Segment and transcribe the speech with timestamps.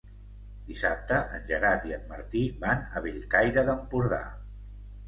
[0.69, 4.25] Dissabte en Gerard i en Martí van a Bellcaire d'Empordà.